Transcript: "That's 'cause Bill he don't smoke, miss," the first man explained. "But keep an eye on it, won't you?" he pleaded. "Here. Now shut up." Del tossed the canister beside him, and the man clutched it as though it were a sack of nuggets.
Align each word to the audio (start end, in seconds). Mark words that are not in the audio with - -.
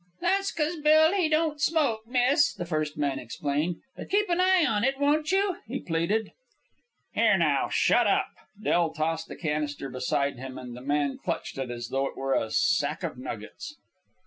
"That's 0.19 0.51
'cause 0.51 0.77
Bill 0.77 1.13
he 1.13 1.29
don't 1.29 1.61
smoke, 1.61 2.07
miss," 2.07 2.55
the 2.55 2.65
first 2.65 2.97
man 2.97 3.19
explained. 3.19 3.81
"But 3.95 4.09
keep 4.09 4.29
an 4.29 4.41
eye 4.41 4.65
on 4.67 4.83
it, 4.83 4.97
won't 4.97 5.31
you?" 5.31 5.57
he 5.67 5.79
pleaded. 5.79 6.31
"Here. 7.13 7.37
Now 7.37 7.69
shut 7.69 8.07
up." 8.07 8.29
Del 8.59 8.93
tossed 8.93 9.27
the 9.27 9.35
canister 9.35 9.89
beside 9.91 10.37
him, 10.39 10.57
and 10.57 10.75
the 10.75 10.81
man 10.81 11.19
clutched 11.23 11.59
it 11.59 11.69
as 11.69 11.89
though 11.89 12.07
it 12.07 12.17
were 12.17 12.33
a 12.33 12.49
sack 12.49 13.03
of 13.03 13.19
nuggets. 13.19 13.75